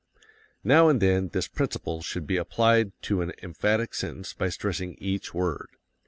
[0.63, 5.31] Now and then this principle should be applied to an emphatic sentence by stressing each
[5.31, 5.67] word.